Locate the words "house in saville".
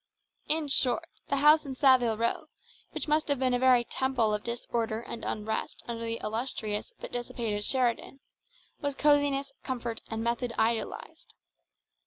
1.35-2.17